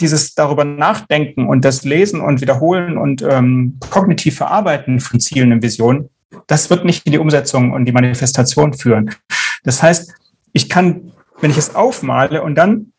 dieses 0.00 0.34
darüber 0.34 0.64
nachdenken 0.64 1.48
und 1.48 1.64
das 1.64 1.84
Lesen 1.84 2.20
und 2.20 2.40
Wiederholen 2.40 2.98
und 2.98 3.22
ähm, 3.22 3.78
kognitiv 3.90 4.36
Verarbeiten 4.36 4.98
von 4.98 5.20
Zielen 5.20 5.52
und 5.52 5.62
Visionen, 5.62 6.10
das 6.48 6.70
wird 6.70 6.84
nicht 6.84 7.06
in 7.06 7.12
die 7.12 7.18
Umsetzung 7.18 7.72
und 7.72 7.84
die 7.84 7.92
Manifestation 7.92 8.74
führen. 8.74 9.14
Das 9.62 9.80
heißt, 9.80 10.12
ich 10.52 10.68
kann, 10.68 11.12
wenn 11.40 11.52
ich 11.52 11.58
es 11.58 11.76
aufmale 11.76 12.42
und 12.42 12.56
dann 12.56 12.92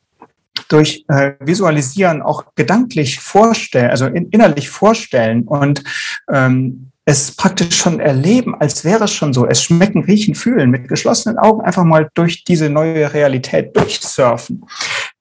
durch 0.70 1.04
äh, 1.10 1.34
Visualisieren 1.42 2.22
auch 2.22 2.56
gedanklich 2.56 3.20
vorstellen, 3.20 3.90
also 3.90 4.06
in, 4.06 4.30
innerlich 4.30 4.70
vorstellen 4.70 5.44
und 5.44 5.84
ähm, 6.32 6.93
es 7.05 7.36
praktisch 7.36 7.75
schon 7.75 8.00
erleben, 8.00 8.55
als 8.55 8.86
wäre 8.86 9.05
es 9.05 9.12
schon 9.12 9.33
so. 9.33 9.45
Es 9.45 9.62
schmecken, 9.62 10.03
riechen, 10.03 10.36
fühlen, 10.36 10.69
mit 10.69 10.88
geschlossenen 10.88 11.38
Augen 11.38 11.62
einfach 11.62 11.83
mal 11.83 12.10
durch 12.13 12.43
diese 12.45 12.69
neue 12.69 13.13
Realität 13.13 13.75
durchsurfen. 13.75 14.65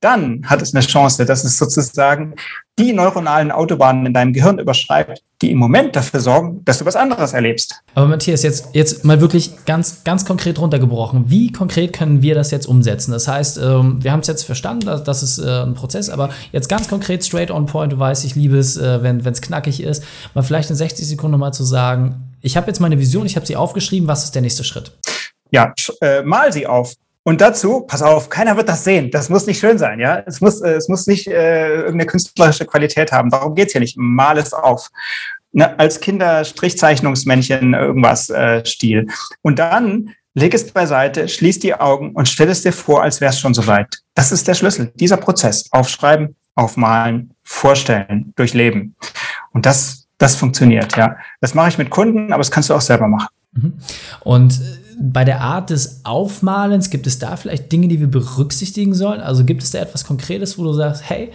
Dann 0.03 0.43
hat 0.47 0.61
es 0.61 0.75
eine 0.75 0.85
Chance, 0.85 1.25
dass 1.25 1.45
es 1.45 1.57
sozusagen 1.57 2.35
die 2.77 2.93
neuronalen 2.93 3.53
Autobahnen 3.53 4.05
in 4.07 4.15
deinem 4.15 4.33
Gehirn 4.33 4.59
überschreibt, 4.59 5.23
die 5.41 5.53
im 5.53 5.59
Moment 5.59 5.95
dafür 5.95 6.19
sorgen, 6.19 6.65
dass 6.65 6.79
du 6.79 6.85
was 6.85 6.97
anderes 6.97 7.35
erlebst. 7.35 7.81
Aber 7.95 8.09
Matthias, 8.09 8.43
jetzt, 8.43 8.71
jetzt 8.73 9.05
mal 9.05 9.21
wirklich 9.21 9.65
ganz, 9.65 10.03
ganz 10.03 10.25
konkret 10.25 10.59
runtergebrochen. 10.59 11.31
Wie 11.31 11.53
konkret 11.53 11.93
können 11.93 12.21
wir 12.21 12.35
das 12.35 12.51
jetzt 12.51 12.67
umsetzen? 12.67 13.13
Das 13.13 13.29
heißt, 13.29 13.59
ähm, 13.59 14.03
wir 14.03 14.11
haben 14.11 14.21
es 14.21 14.27
jetzt 14.27 14.43
verstanden, 14.43 14.87
dass, 14.87 15.05
das 15.05 15.23
ist 15.23 15.39
äh, 15.39 15.63
ein 15.63 15.75
Prozess, 15.75 16.11
aber 16.11 16.31
jetzt 16.51 16.69
ganz 16.69 16.89
konkret, 16.89 17.25
straight 17.25 17.53
on 17.53 17.67
point, 17.67 17.93
du 17.93 17.99
weißt, 17.99 18.25
ich 18.25 18.35
liebe 18.35 18.59
es, 18.59 18.77
äh, 18.77 19.03
wenn 19.05 19.21
es 19.21 19.41
knackig 19.41 19.81
ist, 19.81 20.03
mal 20.35 20.43
vielleicht 20.43 20.71
in 20.71 20.77
60 20.77 21.07
Sekunden 21.07 21.33
nochmal 21.33 21.55
zu 21.55 21.63
sagen, 21.63 22.33
ich 22.41 22.57
habe 22.57 22.67
jetzt 22.67 22.81
meine 22.81 22.99
Vision, 22.99 23.25
ich 23.25 23.37
habe 23.37 23.47
sie 23.47 23.55
aufgeschrieben, 23.55 24.09
was 24.09 24.25
ist 24.25 24.35
der 24.35 24.43
nächste 24.43 24.65
Schritt? 24.65 24.99
Ja, 25.53 25.73
äh, 26.01 26.23
mal 26.23 26.53
sie 26.53 26.67
auf 26.67 26.95
Und 27.25 27.41
dazu, 27.41 27.83
pass 27.83 28.03
auf, 28.03 28.29
keiner 28.29 28.57
wird 28.57 28.69
das 28.69 28.85
sehen. 28.85 29.11
Das 29.11 29.29
muss 29.29 29.47
nicht 29.47 29.61
schön 29.61 29.79
sein, 29.79 30.01
ja. 30.01 30.23
Es 30.27 30.41
muss, 30.41 30.61
äh, 30.61 30.73
es 30.73 30.89
muss 30.89 31.07
nicht 31.07 31.29
äh, 31.29 31.77
irgendeine 31.77 32.07
künstlerische 32.07 32.67
Qualität 32.67 33.13
haben. 33.13 33.31
Darum 33.31 33.55
geht's 33.55 33.73
hier 33.73 33.81
nicht. 33.81 33.97
Mal 33.97 34.39
es 34.39 34.53
auf. 34.53 34.91
Ne, 35.53 35.79
als 35.79 36.01
Kinderstrichzeichnungsmännchen 36.01 37.75
irgendwas 37.75 38.31
äh, 38.31 38.65
Stil. 38.65 39.07
Und 39.43 39.59
dann 39.59 40.11
leg 40.35 40.55
es 40.55 40.71
beiseite, 40.71 41.29
schließ 41.29 41.59
die 41.59 41.75
Augen 41.75 42.13
und 42.13 42.29
stell 42.29 42.49
es 42.49 42.63
dir 42.63 42.73
vor, 42.73 43.03
als 43.03 43.21
wäre 43.21 43.31
es 43.31 43.39
schon 43.39 43.55
soweit. 43.55 43.99
Das 44.15 44.33
ist 44.33 44.49
der 44.49 44.55
Schlüssel, 44.55 44.91
dieser 44.95 45.19
Prozess. 45.19 45.69
Aufschreiben, 45.71 46.37
aufmalen, 46.55 47.35
vorstellen, 47.43 48.33
durchleben. 48.35 48.97
Und 49.53 49.67
das, 49.67 50.09
das 50.19 50.37
funktioniert, 50.37 50.97
ja. 50.97 51.17
Das 51.41 51.55
mache 51.55 51.69
ich 51.69 51.79
mit 51.79 51.91
Kunden, 51.91 52.33
aber 52.33 52.41
das 52.41 52.51
kannst 52.51 52.71
du 52.71 52.75
auch 52.75 52.81
selber 52.81 53.09
machen. 53.09 53.29
Mhm. 53.53 53.75
Und 54.21 54.61
bei 55.03 55.25
der 55.25 55.41
Art 55.41 55.71
des 55.71 56.05
Aufmalens, 56.05 56.91
gibt 56.91 57.07
es 57.07 57.19
da 57.19 57.37
vielleicht 57.37 57.73
Dinge, 57.73 57.89
die 57.89 57.99
wir 57.99 58.07
berücksichtigen 58.07 58.95
sollen? 58.95 59.21
Also 59.21 59.45
gibt 59.45 59.63
es 59.63 59.73
da 59.73 59.81
etwas 59.81 60.05
Konkretes, 60.05 60.59
wo 60.59 60.65
du 60.65 60.73
sagst, 60.73 61.03
hey, 61.09 61.33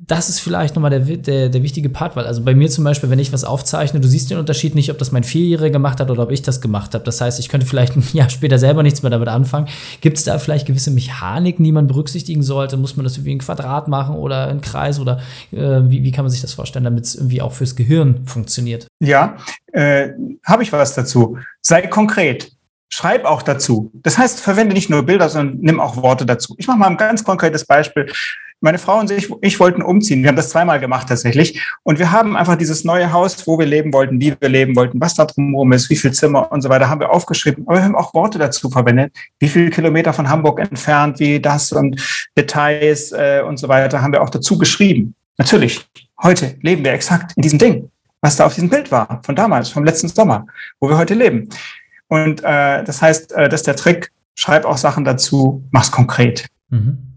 das 0.00 0.28
ist 0.28 0.38
vielleicht 0.38 0.76
nochmal 0.76 0.90
der, 0.90 1.00
der, 1.00 1.48
der 1.48 1.62
wichtige 1.62 1.88
Part, 1.88 2.14
weil 2.14 2.24
also 2.24 2.44
bei 2.44 2.54
mir 2.54 2.68
zum 2.68 2.84
Beispiel, 2.84 3.10
wenn 3.10 3.18
ich 3.18 3.32
was 3.32 3.42
aufzeichne, 3.42 3.98
du 3.98 4.06
siehst 4.06 4.30
den 4.30 4.38
Unterschied 4.38 4.76
nicht, 4.76 4.92
ob 4.92 4.98
das 4.98 5.10
mein 5.10 5.24
Vierjähriger 5.24 5.70
gemacht 5.70 5.98
hat 5.98 6.10
oder 6.10 6.22
ob 6.22 6.30
ich 6.30 6.42
das 6.42 6.60
gemacht 6.60 6.94
habe. 6.94 7.02
Das 7.02 7.20
heißt, 7.20 7.40
ich 7.40 7.48
könnte 7.48 7.66
vielleicht 7.66 7.96
ein 7.96 8.04
Jahr 8.12 8.30
später 8.30 8.58
selber 8.58 8.84
nichts 8.84 9.02
mehr 9.02 9.10
damit 9.10 9.28
anfangen. 9.28 9.66
Gibt 10.00 10.18
es 10.18 10.24
da 10.24 10.38
vielleicht 10.38 10.66
gewisse 10.66 10.92
Mechaniken, 10.92 11.64
die 11.64 11.72
man 11.72 11.88
berücksichtigen 11.88 12.44
sollte? 12.44 12.76
Muss 12.76 12.96
man 12.96 13.04
das 13.04 13.16
irgendwie 13.16 13.32
in 13.32 13.38
Quadrat 13.40 13.88
machen 13.88 14.14
oder 14.14 14.50
in 14.50 14.60
Kreis 14.60 15.00
oder 15.00 15.18
äh, 15.50 15.80
wie, 15.88 16.04
wie 16.04 16.12
kann 16.12 16.24
man 16.24 16.30
sich 16.30 16.42
das 16.42 16.52
vorstellen, 16.52 16.84
damit 16.84 17.04
es 17.04 17.16
irgendwie 17.16 17.42
auch 17.42 17.52
fürs 17.52 17.74
Gehirn 17.74 18.24
funktioniert? 18.24 18.86
Ja, 19.00 19.36
äh, 19.72 20.10
habe 20.44 20.62
ich 20.62 20.72
was 20.72 20.94
dazu. 20.94 21.38
Sei 21.60 21.82
konkret. 21.88 22.52
Schreib 22.90 23.24
auch 23.24 23.42
dazu. 23.42 23.90
Das 23.94 24.16
heißt, 24.16 24.40
verwende 24.40 24.74
nicht 24.74 24.88
nur 24.88 25.02
Bilder, 25.02 25.28
sondern 25.28 25.58
nimm 25.60 25.80
auch 25.80 25.96
Worte 25.96 26.24
dazu. 26.24 26.54
Ich 26.58 26.66
mache 26.66 26.78
mal 26.78 26.88
ein 26.88 26.96
ganz 26.96 27.22
konkretes 27.22 27.64
Beispiel. 27.66 28.10
Meine 28.60 28.78
Frau 28.78 28.98
und 28.98 29.10
ich, 29.10 29.30
ich 29.40 29.60
wollten 29.60 29.82
umziehen. 29.82 30.22
Wir 30.22 30.28
haben 30.28 30.36
das 30.36 30.50
zweimal 30.50 30.80
gemacht 30.80 31.08
tatsächlich. 31.08 31.62
Und 31.84 32.00
wir 32.00 32.10
haben 32.10 32.36
einfach 32.36 32.56
dieses 32.56 32.82
neue 32.82 33.12
Haus, 33.12 33.46
wo 33.46 33.56
wir 33.58 33.66
leben 33.66 33.92
wollten, 33.92 34.20
wie 34.20 34.34
wir 34.40 34.48
leben 34.48 34.74
wollten, 34.74 35.00
was 35.00 35.14
da 35.14 35.26
drumherum 35.26 35.70
ist, 35.72 35.90
wie 35.90 35.96
viel 35.96 36.12
Zimmer 36.12 36.50
und 36.50 36.62
so 36.62 36.68
weiter, 36.68 36.88
haben 36.88 37.00
wir 37.00 37.10
aufgeschrieben. 37.10 37.64
Aber 37.68 37.76
wir 37.76 37.84
haben 37.84 37.94
auch 37.94 38.14
Worte 38.14 38.38
dazu 38.38 38.68
verwendet. 38.68 39.12
Wie 39.38 39.48
viele 39.48 39.70
Kilometer 39.70 40.12
von 40.12 40.28
Hamburg 40.28 40.58
entfernt, 40.58 41.20
wie 41.20 41.38
das 41.38 41.70
und 41.70 42.02
Details 42.36 43.12
äh, 43.12 43.42
und 43.46 43.58
so 43.58 43.68
weiter, 43.68 44.02
haben 44.02 44.12
wir 44.12 44.22
auch 44.22 44.30
dazu 44.30 44.58
geschrieben. 44.58 45.14
Natürlich, 45.36 45.86
heute 46.20 46.56
leben 46.62 46.84
wir 46.84 46.92
exakt 46.92 47.34
in 47.36 47.42
diesem 47.42 47.60
Ding, 47.60 47.90
was 48.22 48.34
da 48.34 48.46
auf 48.46 48.54
diesem 48.54 48.70
Bild 48.70 48.90
war, 48.90 49.20
von 49.24 49.36
damals, 49.36 49.68
vom 49.68 49.84
letzten 49.84 50.08
Sommer, 50.08 50.46
wo 50.80 50.88
wir 50.88 50.98
heute 50.98 51.14
leben. 51.14 51.48
Und 52.08 52.40
äh, 52.42 52.82
das 52.84 53.02
heißt, 53.02 53.32
äh, 53.32 53.48
das 53.48 53.60
ist 53.60 53.66
der 53.66 53.76
Trick, 53.76 54.12
schreib 54.34 54.64
auch 54.64 54.78
Sachen 54.78 55.04
dazu, 55.04 55.64
mach's 55.70 55.92
konkret. 55.92 56.46
Mhm. 56.70 57.07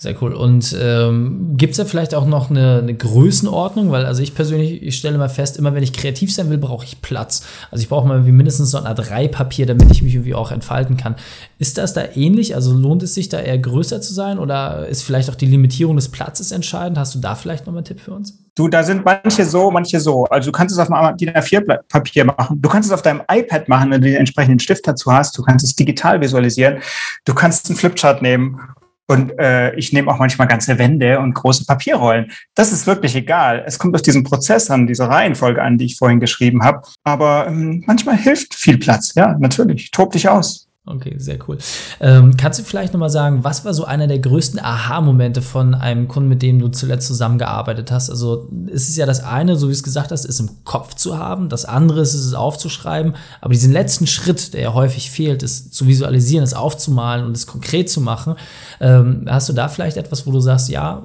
Sehr 0.00 0.14
cool. 0.22 0.32
Und 0.32 0.76
ähm, 0.80 1.54
gibt 1.56 1.72
es 1.72 1.78
da 1.78 1.84
vielleicht 1.84 2.14
auch 2.14 2.24
noch 2.24 2.50
eine, 2.50 2.78
eine, 2.78 2.94
Größenordnung? 2.94 3.90
Weil 3.90 4.06
also 4.06 4.22
ich 4.22 4.32
persönlich, 4.32 4.80
ich 4.80 4.96
stelle 4.96 5.18
mal 5.18 5.28
fest, 5.28 5.56
immer 5.56 5.74
wenn 5.74 5.82
ich 5.82 5.92
kreativ 5.92 6.32
sein 6.32 6.50
will, 6.50 6.58
brauche 6.58 6.84
ich 6.84 7.02
Platz. 7.02 7.44
Also 7.72 7.82
ich 7.82 7.88
brauche 7.88 8.06
mal 8.06 8.14
irgendwie 8.14 8.30
mindestens 8.30 8.70
so 8.70 8.78
ein 8.78 8.84
A3-Papier, 8.84 9.66
damit 9.66 9.90
ich 9.90 10.02
mich 10.02 10.14
irgendwie 10.14 10.36
auch 10.36 10.52
entfalten 10.52 10.96
kann. 10.96 11.16
Ist 11.58 11.78
das 11.78 11.94
da 11.94 12.04
ähnlich? 12.14 12.54
Also 12.54 12.74
lohnt 12.74 13.02
es 13.02 13.14
sich 13.14 13.28
da 13.28 13.40
eher 13.40 13.58
größer 13.58 14.00
zu 14.00 14.14
sein 14.14 14.38
oder 14.38 14.86
ist 14.86 15.02
vielleicht 15.02 15.30
auch 15.30 15.34
die 15.34 15.46
Limitierung 15.46 15.96
des 15.96 16.10
Platzes 16.10 16.52
entscheidend? 16.52 16.96
Hast 16.96 17.16
du 17.16 17.18
da 17.18 17.34
vielleicht 17.34 17.66
noch 17.66 17.72
mal 17.72 17.78
einen 17.78 17.86
Tipp 17.86 17.98
für 17.98 18.12
uns? 18.12 18.38
Du, 18.54 18.68
da 18.68 18.84
sind 18.84 19.04
manche 19.04 19.44
so, 19.44 19.72
manche 19.72 19.98
so. 19.98 20.26
Also 20.26 20.50
du 20.50 20.56
kannst 20.56 20.72
es 20.72 20.78
auf 20.78 20.92
einem 20.92 21.16
DIN 21.16 21.30
A4-Papier 21.30 22.24
machen. 22.24 22.62
Du 22.62 22.68
kannst 22.68 22.88
es 22.88 22.92
auf 22.92 23.02
deinem 23.02 23.22
iPad 23.28 23.68
machen, 23.68 23.90
wenn 23.90 24.00
du 24.00 24.06
den 24.06 24.16
entsprechenden 24.16 24.60
Stift 24.60 24.86
dazu 24.86 25.12
hast. 25.12 25.36
Du 25.36 25.42
kannst 25.42 25.64
es 25.64 25.74
digital 25.74 26.20
visualisieren. 26.20 26.78
Du 27.24 27.34
kannst 27.34 27.68
einen 27.68 27.76
Flipchart 27.76 28.22
nehmen 28.22 28.60
und 29.08 29.38
äh, 29.38 29.74
ich 29.74 29.92
nehme 29.92 30.10
auch 30.10 30.18
manchmal 30.18 30.46
ganze 30.46 30.78
Wände 30.78 31.18
und 31.18 31.34
große 31.34 31.64
Papierrollen. 31.64 32.30
Das 32.54 32.72
ist 32.72 32.86
wirklich 32.86 33.16
egal. 33.16 33.64
Es 33.66 33.78
kommt 33.78 33.94
aus 33.94 34.02
diesem 34.02 34.22
Prozess 34.22 34.70
an, 34.70 34.86
dieser 34.86 35.08
Reihenfolge 35.08 35.62
an, 35.62 35.78
die 35.78 35.86
ich 35.86 35.96
vorhin 35.96 36.20
geschrieben 36.20 36.62
habe. 36.62 36.82
Aber 37.04 37.46
ähm, 37.48 37.82
manchmal 37.86 38.16
hilft 38.18 38.54
viel 38.54 38.76
Platz. 38.76 39.14
Ja, 39.14 39.36
natürlich. 39.38 39.90
Tob 39.90 40.12
dich 40.12 40.28
aus. 40.28 40.67
Okay, 40.90 41.16
sehr 41.18 41.38
cool. 41.46 41.58
Ähm, 42.00 42.38
kannst 42.38 42.58
du 42.58 42.62
vielleicht 42.62 42.94
nochmal 42.94 43.10
sagen, 43.10 43.44
was 43.44 43.64
war 43.66 43.74
so 43.74 43.84
einer 43.84 44.06
der 44.06 44.20
größten 44.20 44.58
Aha-Momente 44.58 45.42
von 45.42 45.74
einem 45.74 46.08
Kunden, 46.08 46.30
mit 46.30 46.40
dem 46.40 46.58
du 46.58 46.68
zuletzt 46.68 47.06
zusammengearbeitet 47.06 47.90
hast? 47.90 48.08
Also 48.08 48.48
es 48.72 48.88
ist 48.88 48.96
ja 48.96 49.04
das 49.04 49.22
eine, 49.22 49.56
so 49.56 49.68
wie 49.68 49.72
es 49.72 49.82
gesagt 49.82 50.12
hast, 50.12 50.24
ist 50.24 50.40
im 50.40 50.64
Kopf 50.64 50.94
zu 50.94 51.18
haben. 51.18 51.50
Das 51.50 51.66
andere 51.66 52.00
ist 52.00 52.14
es 52.14 52.32
aufzuschreiben. 52.32 53.16
Aber 53.42 53.52
diesen 53.52 53.70
letzten 53.70 54.06
Schritt, 54.06 54.54
der 54.54 54.62
ja 54.62 54.72
häufig 54.72 55.10
fehlt, 55.10 55.42
ist 55.42 55.74
zu 55.74 55.86
visualisieren, 55.86 56.42
es 56.42 56.54
aufzumalen 56.54 57.26
und 57.26 57.36
es 57.36 57.46
konkret 57.46 57.90
zu 57.90 58.00
machen. 58.00 58.36
Ähm, 58.80 59.26
hast 59.28 59.50
du 59.50 59.52
da 59.52 59.68
vielleicht 59.68 59.98
etwas, 59.98 60.26
wo 60.26 60.32
du 60.32 60.40
sagst, 60.40 60.70
ja, 60.70 61.02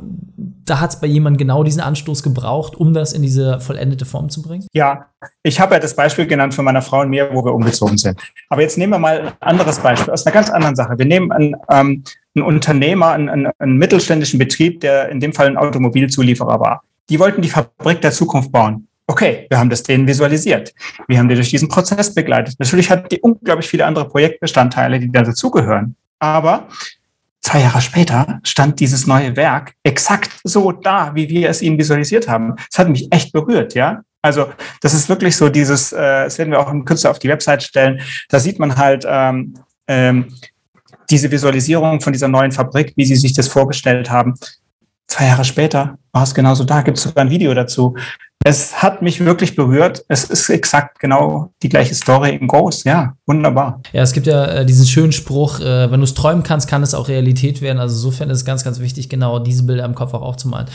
da 0.65 0.79
hat 0.79 0.91
es 0.91 0.99
bei 0.99 1.07
jemandem 1.07 1.37
genau 1.37 1.63
diesen 1.63 1.81
Anstoß 1.81 2.23
gebraucht, 2.23 2.75
um 2.75 2.93
das 2.93 3.13
in 3.13 3.21
diese 3.21 3.59
vollendete 3.59 4.05
Form 4.05 4.29
zu 4.29 4.41
bringen? 4.41 4.65
Ja, 4.73 5.07
ich 5.43 5.59
habe 5.59 5.75
ja 5.75 5.79
das 5.79 5.95
Beispiel 5.95 6.25
genannt 6.25 6.53
von 6.53 6.65
meiner 6.65 6.81
Frau 6.81 7.01
und 7.01 7.09
mir, 7.09 7.29
wo 7.33 7.43
wir 7.43 7.53
umgezogen 7.53 7.97
sind. 7.97 8.19
Aber 8.49 8.61
jetzt 8.61 8.77
nehmen 8.77 8.93
wir 8.93 8.99
mal 8.99 9.21
ein 9.21 9.33
anderes 9.41 9.79
Beispiel 9.79 10.13
aus 10.13 10.25
einer 10.25 10.33
ganz 10.33 10.49
anderen 10.49 10.75
Sache. 10.75 10.97
Wir 10.97 11.05
nehmen 11.05 11.31
einen, 11.31 11.55
ähm, 11.69 12.03
einen 12.35 12.45
Unternehmer, 12.45 13.11
einen, 13.11 13.29
einen, 13.29 13.51
einen 13.59 13.77
mittelständischen 13.77 14.39
Betrieb, 14.39 14.79
der 14.79 15.09
in 15.09 15.19
dem 15.19 15.33
Fall 15.33 15.47
ein 15.47 15.57
Automobilzulieferer 15.57 16.59
war. 16.59 16.83
Die 17.09 17.19
wollten 17.19 17.41
die 17.41 17.49
Fabrik 17.49 18.01
der 18.01 18.11
Zukunft 18.11 18.51
bauen. 18.51 18.87
Okay, 19.07 19.47
wir 19.49 19.59
haben 19.59 19.69
das 19.69 19.83
denen 19.83 20.07
visualisiert. 20.07 20.73
Wir 21.07 21.19
haben 21.19 21.27
die 21.27 21.35
durch 21.35 21.49
diesen 21.49 21.67
Prozess 21.67 22.13
begleitet. 22.13 22.55
Natürlich 22.59 22.89
hat 22.89 23.11
die 23.11 23.19
unglaublich 23.19 23.67
viele 23.67 23.85
andere 23.85 24.07
Projektbestandteile, 24.07 24.99
die 24.99 25.11
da 25.11 25.23
dazugehören. 25.23 25.95
Aber 26.19 26.67
Zwei 27.43 27.59
Jahre 27.59 27.81
später 27.81 28.39
stand 28.43 28.79
dieses 28.79 29.05
neue 29.05 29.35
Werk 29.35 29.73
exakt 29.83 30.31
so 30.45 30.71
da, 30.71 31.13
wie 31.13 31.27
wir 31.27 31.49
es 31.49 31.61
ihnen 31.61 31.77
visualisiert 31.77 32.29
haben. 32.29 32.55
Es 32.71 32.79
hat 32.79 32.87
mich 32.89 33.11
echt 33.11 33.33
berührt, 33.33 33.73
ja. 33.75 34.01
Also 34.21 34.47
das 34.81 34.93
ist 34.93 35.09
wirklich 35.09 35.35
so 35.35 35.49
dieses, 35.49 35.91
äh, 35.91 36.23
das 36.23 36.37
werden 36.37 36.51
wir 36.51 36.59
auch 36.59 36.71
im 36.71 36.85
Künstler 36.85 37.11
auf 37.11 37.19
die 37.19 37.27
Website 37.27 37.61
stellen. 37.61 38.01
Da 38.29 38.39
sieht 38.39 38.59
man 38.59 38.77
halt 38.77 39.05
ähm, 39.05 39.55
ähm, 39.87 40.33
diese 41.09 41.29
Visualisierung 41.29 41.99
von 41.99 42.13
dieser 42.13 42.29
neuen 42.29 42.53
Fabrik, 42.53 42.93
wie 42.95 43.03
sie 43.03 43.17
sich 43.17 43.33
das 43.33 43.49
vorgestellt 43.49 44.09
haben. 44.09 44.35
Zwei 45.13 45.27
Jahre 45.27 45.45
später 45.45 45.99
war 46.11 46.23
es 46.23 46.33
genauso 46.33 46.63
da. 46.63 46.81
Gibt 46.81 46.97
es 46.97 47.03
sogar 47.03 47.23
ein 47.23 47.29
Video 47.29 47.53
dazu. 47.53 47.95
Es 48.43 48.81
hat 48.81 49.03
mich 49.03 49.23
wirklich 49.23 49.55
berührt. 49.55 50.03
Es 50.07 50.23
ist 50.23 50.49
exakt 50.49 50.97
genau 50.97 51.53
die 51.61 51.69
gleiche 51.69 51.93
Story 51.93 52.35
in 52.35 52.47
Ghost. 52.47 52.83
Ja, 52.83 53.13
wunderbar. 53.27 53.79
Ja, 53.91 54.01
es 54.01 54.13
gibt 54.13 54.25
ja 54.25 54.43
äh, 54.45 54.65
diesen 54.65 54.87
schönen 54.87 55.11
Spruch, 55.11 55.59
äh, 55.59 55.91
wenn 55.91 55.99
du 55.99 56.03
es 56.03 56.15
träumen 56.15 56.41
kannst, 56.41 56.67
kann 56.67 56.81
es 56.81 56.95
auch 56.95 57.09
Realität 57.09 57.61
werden. 57.61 57.77
Also 57.77 57.93
insofern 57.93 58.31
ist 58.31 58.39
es 58.39 58.45
ganz, 58.45 58.63
ganz 58.63 58.79
wichtig, 58.79 59.07
genau 59.07 59.37
diese 59.37 59.67
Bilder 59.67 59.85
im 59.85 59.93
Kopf 59.93 60.15
auch 60.15 60.23
aufzumalen. 60.23 60.65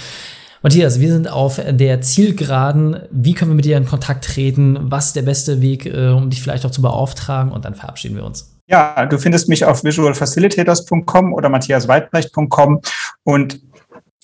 Matthias, 0.62 1.00
wir 1.00 1.12
sind 1.12 1.28
auf 1.28 1.61
der 1.68 2.00
Zielgeraden. 2.00 3.00
Wie 3.11 3.35
können 3.35 3.50
wir 3.50 3.57
mit 3.57 3.64
dir 3.64 3.76
in 3.76 3.87
Kontakt 3.87 4.25
treten? 4.25 4.78
Was 4.83 5.07
ist 5.07 5.16
der 5.16 5.23
beste 5.23 5.61
Weg, 5.61 5.85
äh, 5.87 6.11
um 6.11 6.30
dich 6.30 6.40
vielleicht 6.40 6.64
auch 6.64 6.71
zu 6.71 6.80
beauftragen? 6.80 7.50
Und 7.50 7.64
dann 7.64 7.75
verabschieden 7.75 8.14
wir 8.14 8.25
uns. 8.25 8.54
Ja, 8.68 9.04
du 9.07 9.18
findest 9.18 9.49
mich 9.49 9.64
auf 9.64 9.83
visualfacilitators.com 9.83 11.33
oder 11.33 11.49
matthiasweidbrecht.com 11.49 12.83
und 13.25 13.61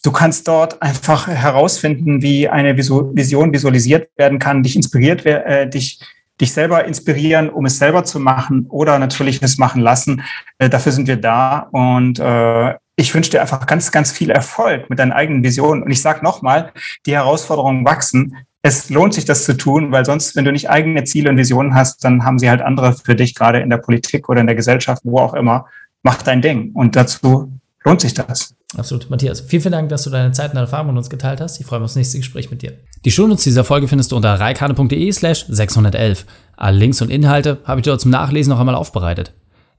Du 0.04 0.12
kannst 0.12 0.46
dort 0.48 0.82
einfach 0.82 1.28
herausfinden, 1.28 2.20
wie 2.20 2.46
eine 2.46 2.76
Vision 2.76 3.52
visualisiert 3.54 4.10
werden 4.16 4.38
kann, 4.38 4.62
dich 4.62 4.76
inspiriert, 4.76 5.24
äh, 5.24 5.66
dich, 5.66 5.98
dich 6.38 6.52
selber 6.52 6.84
inspirieren, 6.84 7.48
um 7.48 7.64
es 7.64 7.78
selber 7.78 8.04
zu 8.04 8.20
machen 8.20 8.66
oder 8.68 8.98
natürlich 8.98 9.42
es 9.42 9.56
machen 9.56 9.80
lassen. 9.80 10.22
Äh, 10.58 10.68
dafür 10.68 10.92
sind 10.92 11.08
wir 11.08 11.16
da 11.16 11.68
und 11.72 12.18
äh, 12.18 12.74
ich 12.96 13.14
wünsche 13.14 13.30
dir 13.30 13.40
einfach 13.40 13.66
ganz, 13.66 13.90
ganz 13.92 14.12
viel 14.12 14.28
Erfolg 14.28 14.90
mit 14.90 14.98
deinen 14.98 15.12
eigenen 15.12 15.42
Visionen. 15.42 15.82
Und 15.82 15.90
ich 15.90 16.02
sage 16.02 16.22
nochmal, 16.22 16.72
die 17.06 17.14
Herausforderungen 17.14 17.86
wachsen. 17.86 18.36
Es 18.60 18.90
lohnt 18.90 19.14
sich, 19.14 19.24
das 19.24 19.44
zu 19.44 19.56
tun, 19.56 19.90
weil 19.90 20.04
sonst, 20.04 20.36
wenn 20.36 20.44
du 20.44 20.52
nicht 20.52 20.68
eigene 20.68 21.04
Ziele 21.04 21.30
und 21.30 21.38
Visionen 21.38 21.74
hast, 21.74 22.04
dann 22.04 22.24
haben 22.24 22.38
sie 22.38 22.50
halt 22.50 22.60
andere 22.60 22.92
für 22.92 23.14
dich, 23.14 23.34
gerade 23.34 23.60
in 23.60 23.70
der 23.70 23.78
Politik 23.78 24.28
oder 24.28 24.42
in 24.42 24.46
der 24.46 24.56
Gesellschaft, 24.56 25.00
wo 25.04 25.18
auch 25.18 25.32
immer. 25.32 25.66
Mach 26.02 26.20
dein 26.20 26.42
Ding. 26.42 26.72
Und 26.74 26.94
dazu 26.94 27.50
lohnt 27.84 28.00
sich 28.00 28.14
das. 28.14 28.54
Absolut. 28.76 29.10
Matthias, 29.10 29.40
vielen, 29.40 29.62
vielen 29.62 29.72
Dank, 29.72 29.88
dass 29.90 30.04
du 30.04 30.10
deine 30.10 30.32
Zeit 30.32 30.50
und 30.50 30.56
deine 30.56 30.66
Erfahrungen 30.66 30.94
mit 30.94 30.98
uns 30.98 31.10
geteilt 31.10 31.40
hast. 31.40 31.60
Ich 31.60 31.66
freue 31.66 31.78
mich 31.80 31.84
aufs 31.84 31.96
nächste 31.96 32.18
Gespräch 32.18 32.50
mit 32.50 32.62
dir. 32.62 32.72
Die 33.04 33.10
Shownotes 33.10 33.44
dieser 33.44 33.64
Folge 33.64 33.88
findest 33.88 34.12
du 34.12 34.16
unter 34.16 34.34
reikane.de 34.40 35.12
slash 35.12 35.46
611. 35.48 36.24
Alle 36.56 36.78
Links 36.78 37.02
und 37.02 37.10
Inhalte 37.10 37.58
habe 37.64 37.80
ich 37.80 37.84
dort 37.84 38.00
zum 38.00 38.10
Nachlesen 38.10 38.50
noch 38.50 38.60
einmal 38.60 38.74
aufbereitet. 38.74 39.32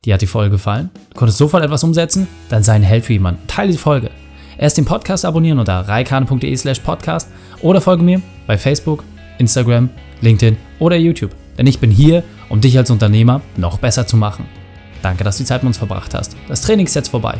Dir 0.05 0.13
hat 0.13 0.21
die 0.21 0.27
Folge 0.27 0.51
gefallen? 0.51 0.91
Du 1.09 1.19
konntest 1.19 1.39
sofort 1.39 1.63
etwas 1.63 1.83
umsetzen? 1.83 2.27
Dann 2.49 2.63
sei 2.63 2.73
ein 2.73 2.83
Held 2.83 3.05
für 3.05 3.13
jemanden. 3.13 3.47
Teile 3.47 3.71
die 3.71 3.77
Folge. 3.77 4.11
Erst 4.57 4.77
den 4.77 4.85
Podcast 4.85 5.25
abonnieren 5.25 5.59
unter 5.59 5.79
reikane.de 5.79 6.55
slash 6.55 6.79
podcast 6.79 7.29
oder 7.61 7.81
folge 7.81 8.03
mir 8.03 8.21
bei 8.47 8.57
Facebook, 8.57 9.03
Instagram, 9.39 9.89
LinkedIn 10.21 10.57
oder 10.79 10.95
YouTube. 10.95 11.31
Denn 11.57 11.67
ich 11.67 11.79
bin 11.79 11.91
hier, 11.91 12.23
um 12.49 12.61
dich 12.61 12.77
als 12.77 12.91
Unternehmer 12.91 13.41
noch 13.57 13.79
besser 13.79 14.05
zu 14.05 14.15
machen. 14.15 14.45
Danke, 15.01 15.23
dass 15.23 15.37
du 15.37 15.43
die 15.43 15.47
Zeit 15.47 15.63
mit 15.63 15.67
uns 15.67 15.77
verbracht 15.77 16.13
hast. 16.13 16.35
Das 16.47 16.61
Training 16.61 16.85
ist 16.85 16.95
jetzt 16.95 17.09
vorbei. 17.09 17.39